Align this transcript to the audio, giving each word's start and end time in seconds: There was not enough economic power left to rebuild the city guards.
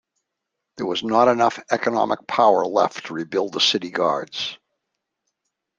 There 0.77 0.87
was 0.87 1.03
not 1.03 1.27
enough 1.27 1.59
economic 1.69 2.25
power 2.25 2.65
left 2.65 3.05
to 3.05 3.13
rebuild 3.13 3.53
the 3.53 3.61
city 3.61 3.91
guards. 3.91 4.57